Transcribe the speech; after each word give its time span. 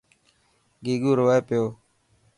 گيگو 0.83 1.11
روئي 1.19 1.39
پيو. 1.47 1.65